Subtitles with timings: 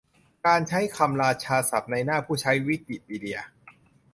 [0.45, 3.39] การใช้คำราชาศัพท์ในหน้าผู้ใช้ วิกิพีเดีย